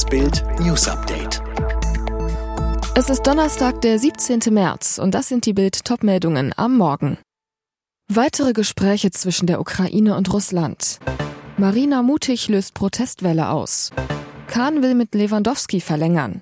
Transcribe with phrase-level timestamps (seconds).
[0.00, 1.42] Das Bild News Update.
[2.94, 4.40] Es ist Donnerstag, der 17.
[4.50, 7.18] März, und das sind die Bild-Top-Meldungen am Morgen.
[8.08, 11.00] Weitere Gespräche zwischen der Ukraine und Russland.
[11.58, 13.90] Marina Mutig löst Protestwelle aus.
[14.46, 16.40] Kahn will mit Lewandowski verlängern.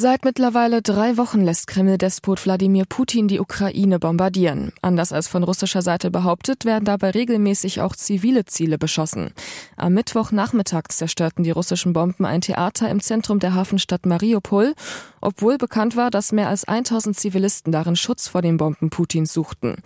[0.00, 4.70] Seit mittlerweile drei Wochen lässt Kreml-Despot Wladimir Putin die Ukraine bombardieren.
[4.80, 9.32] Anders als von russischer Seite behauptet, werden dabei regelmäßig auch zivile Ziele beschossen.
[9.76, 14.76] Am Mittwochnachmittag zerstörten die russischen Bomben ein Theater im Zentrum der Hafenstadt Mariupol,
[15.20, 19.78] obwohl bekannt war, dass mehr als 1000 Zivilisten darin Schutz vor den Bomben Putins suchten.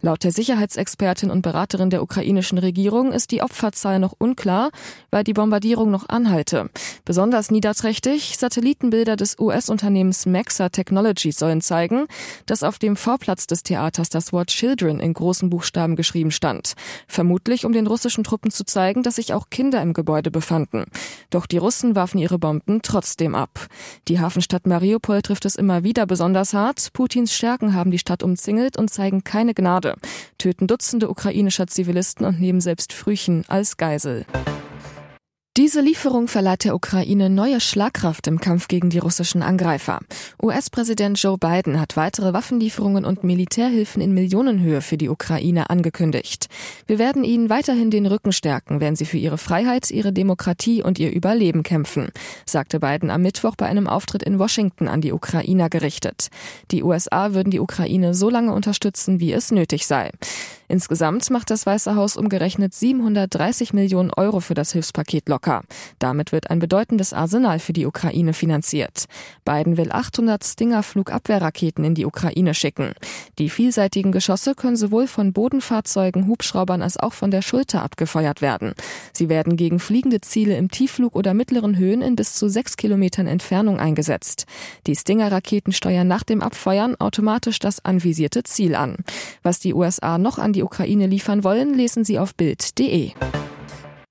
[0.00, 4.70] Laut der Sicherheitsexpertin und Beraterin der ukrainischen Regierung ist die Opferzahl noch unklar,
[5.12, 6.70] weil die Bombardierung noch anhalte.
[7.04, 12.06] Besonders niederträchtig Satellitenbilder des US US-Unternehmens Maxa Technologies sollen zeigen,
[12.46, 16.72] dass auf dem Vorplatz des Theaters das Wort Children in großen Buchstaben geschrieben stand.
[17.06, 20.86] Vermutlich, um den russischen Truppen zu zeigen, dass sich auch Kinder im Gebäude befanden.
[21.28, 23.66] Doch die Russen warfen ihre Bomben trotzdem ab.
[24.08, 26.94] Die Hafenstadt Mariupol trifft es immer wieder besonders hart.
[26.94, 29.96] Putins Stärken haben die Stadt umzingelt und zeigen keine Gnade,
[30.38, 34.24] töten Dutzende ukrainischer Zivilisten und nehmen selbst Frühchen als Geisel.
[35.60, 39.98] Diese Lieferung verleiht der Ukraine neue Schlagkraft im Kampf gegen die russischen Angreifer.
[40.42, 46.46] US-Präsident Joe Biden hat weitere Waffenlieferungen und Militärhilfen in Millionenhöhe für die Ukraine angekündigt.
[46.86, 50.98] Wir werden ihnen weiterhin den Rücken stärken, wenn sie für ihre Freiheit, ihre Demokratie und
[50.98, 52.08] ihr Überleben kämpfen,
[52.46, 56.28] sagte Biden am Mittwoch bei einem Auftritt in Washington an die Ukrainer gerichtet.
[56.70, 60.10] Die USA würden die Ukraine so lange unterstützen, wie es nötig sei.
[60.70, 65.49] Insgesamt macht das Weiße Haus umgerechnet 730 Millionen Euro für das Hilfspaket locker.
[65.98, 69.06] Damit wird ein bedeutendes Arsenal für die Ukraine finanziert.
[69.44, 72.92] Biden will 800 Stinger-Flugabwehrraketen in die Ukraine schicken.
[73.38, 78.74] Die vielseitigen Geschosse können sowohl von Bodenfahrzeugen, Hubschraubern als auch von der Schulter abgefeuert werden.
[79.12, 83.26] Sie werden gegen fliegende Ziele im Tiefflug oder mittleren Höhen in bis zu sechs Kilometern
[83.26, 84.46] Entfernung eingesetzt.
[84.86, 88.96] Die Stinger-Raketen steuern nach dem Abfeuern automatisch das anvisierte Ziel an.
[89.42, 93.12] Was die USA noch an die Ukraine liefern wollen, lesen Sie auf Bild.de.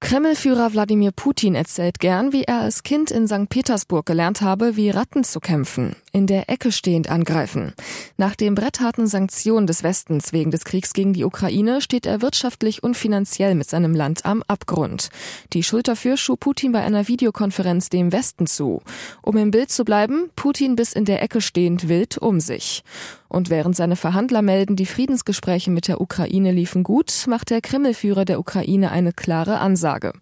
[0.10, 3.48] Kremlführer Wladimir Putin erzählt gern, wie er als Kind in St.
[3.48, 7.74] Petersburg gelernt habe, wie Ratten zu kämpfen, in der Ecke stehend angreifen.
[8.18, 12.84] Nach den brettharten Sanktionen des Westens wegen des Kriegs gegen die Ukraine steht er wirtschaftlich
[12.84, 15.10] und finanziell mit seinem Land am Abgrund.
[15.54, 18.82] Die Schuld dafür schob Putin bei einer Videokonferenz dem Westen zu.
[19.22, 22.84] Um im Bild zu bleiben, Putin bis in der Ecke stehend wild um sich.
[23.28, 28.26] Und während seine Verhandler melden, die Friedensgespräche mit der Ukraine liefen gut, macht der Kremlführer
[28.26, 30.14] der Ukraine eine klare Ansage.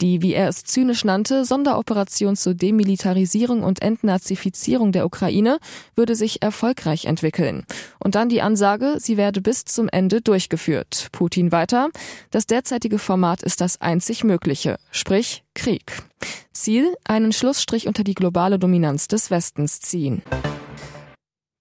[0.00, 5.58] Die, wie er es zynisch nannte, Sonderoperation zur Demilitarisierung und Entnazifizierung der Ukraine
[5.94, 7.64] würde sich erfolgreich entwickeln.
[7.98, 11.08] Und dann die Ansage, sie werde bis zum Ende durchgeführt.
[11.12, 11.90] Putin weiter,
[12.30, 16.02] das derzeitige Format ist das einzig mögliche, sprich Krieg.
[16.52, 20.22] Ziel, einen Schlussstrich unter die globale Dominanz des Westens ziehen.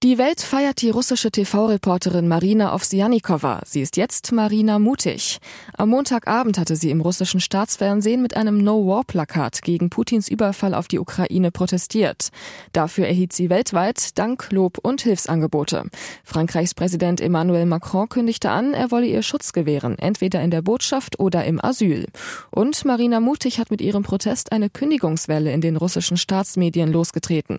[0.01, 3.63] Die Welt feiert die russische TV-Reporterin Marina Ovsianikova.
[3.65, 5.39] Sie ist jetzt Marina Mutig.
[5.73, 10.99] Am Montagabend hatte sie im russischen Staatsfernsehen mit einem No-War-Plakat gegen Putins Überfall auf die
[10.99, 12.29] Ukraine protestiert.
[12.71, 15.89] Dafür erhielt sie weltweit Dank, Lob und Hilfsangebote.
[16.23, 21.19] Frankreichs Präsident Emmanuel Macron kündigte an, er wolle ihr Schutz gewähren, entweder in der Botschaft
[21.19, 22.05] oder im Asyl.
[22.51, 27.57] Und Marina Mutig hat mit ihrem Protest eine Kündigungswelle in den russischen Staatsmedien losgetreten.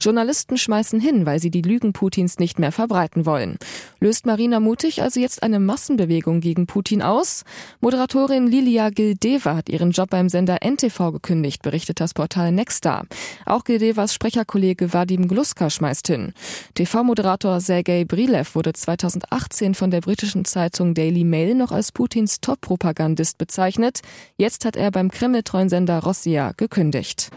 [0.00, 3.56] Journalisten schmeißen hin, weil sie die Lüge Lügen Putins nicht mehr verbreiten wollen.
[4.00, 7.44] Löst Marina Mutig also jetzt eine Massenbewegung gegen Putin aus?
[7.80, 13.06] Moderatorin Lilia Gildeva hat ihren Job beim Sender NTV gekündigt, berichtet das Portal Nexstar.
[13.46, 16.32] Auch Gildevas Sprecherkollege Vadim Gluska schmeißt hin.
[16.74, 23.38] TV-Moderator Sergei Brilev wurde 2018 von der britischen Zeitung Daily Mail noch als Putins Top-Propagandist
[23.38, 24.00] bezeichnet.
[24.36, 27.30] Jetzt hat er beim Kreml-treuen Sender Rossia gekündigt.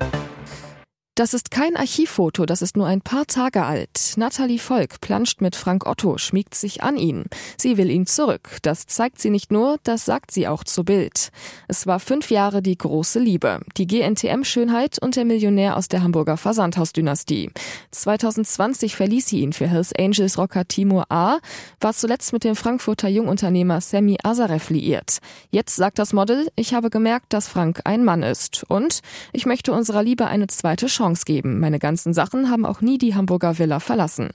[1.16, 4.14] Das ist kein Archivfoto, das ist nur ein paar Tage alt.
[4.18, 7.26] Nathalie Volk planscht mit Frank Otto, schmiegt sich an ihn.
[7.56, 8.58] Sie will ihn zurück.
[8.64, 11.30] Das zeigt sie nicht nur, das sagt sie auch zu Bild.
[11.68, 13.60] Es war fünf Jahre die große Liebe.
[13.78, 17.52] Die GNTM-Schönheit und der Millionär aus der Hamburger Versandhausdynastie.
[17.92, 21.38] 2020 verließ sie ihn für Hells Angels Rocker Timur A.,
[21.80, 25.20] war zuletzt mit dem Frankfurter Jungunternehmer Sammy Azarev liiert.
[25.52, 28.66] Jetzt sagt das Model, ich habe gemerkt, dass Frank ein Mann ist.
[28.68, 29.02] Und
[29.32, 31.60] ich möchte unserer Liebe eine zweite Chance Chance geben.
[31.60, 34.30] Meine ganzen Sachen haben auch nie die Hamburger Villa verlassen.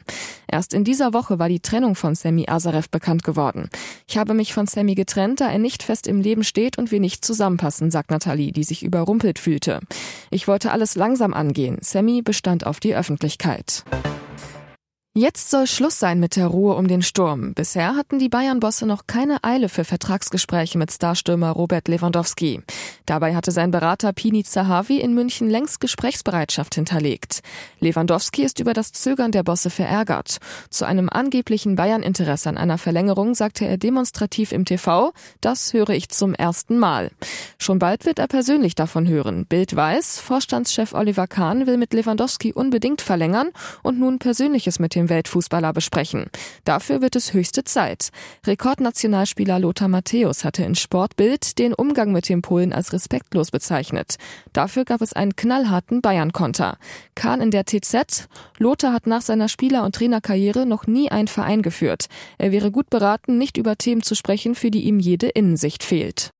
[0.46, 3.70] Erst in dieser Woche war die Trennung von Sammy Azarev bekannt geworden.
[4.06, 7.00] Ich habe mich von Sammy getrennt, da er nicht fest im Leben steht und wir
[7.00, 9.80] nicht zusammenpassen, sagt Nathalie, die sich überrumpelt fühlte.
[10.30, 11.78] Ich wollte alles langsam angehen.
[11.80, 13.84] Sammy bestand auf die Öffentlichkeit.
[15.18, 17.52] Jetzt soll Schluss sein mit der Ruhe um den Sturm.
[17.52, 22.62] Bisher hatten die Bayern-Bosse noch keine Eile für Vertragsgespräche mit Starstürmer Robert Lewandowski.
[23.04, 27.40] Dabei hatte sein Berater Pini Zahavi in München längst Gesprächsbereitschaft hinterlegt.
[27.80, 30.38] Lewandowski ist über das Zögern der Bosse verärgert.
[30.70, 36.10] Zu einem angeblichen Bayern-Interesse an einer Verlängerung sagte er demonstrativ im TV, das höre ich
[36.10, 37.10] zum ersten Mal.
[37.58, 39.46] Schon bald wird er persönlich davon hören.
[39.46, 43.48] Bild weiß, Vorstandschef Oliver Kahn will mit Lewandowski unbedingt verlängern
[43.82, 46.26] und nun Persönliches mit Weltfußballer besprechen.
[46.64, 48.10] Dafür wird es höchste Zeit.
[48.46, 54.16] Rekordnationalspieler Lothar Matthäus hatte in Sportbild den Umgang mit dem Polen als respektlos bezeichnet.
[54.52, 56.78] Dafür gab es einen knallharten Bayern-Konter.
[57.14, 58.28] Kahn in der TZ,
[58.58, 62.06] Lothar hat nach seiner Spieler- und Trainerkarriere noch nie einen Verein geführt.
[62.38, 66.30] Er wäre gut beraten, nicht über Themen zu sprechen, für die ihm jede Innensicht fehlt.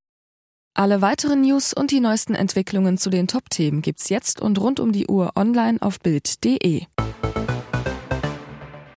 [0.79, 4.93] Alle weiteren News und die neuesten Entwicklungen zu den Top-Themen gibt's jetzt und rund um
[4.93, 6.85] die Uhr online auf Bild.de.